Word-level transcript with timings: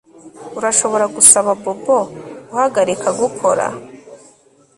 Urashobora 0.57 1.05
gusaba 1.15 1.49
Bobo 1.61 1.99
guhagarika 2.49 3.07
gukora 3.19 3.65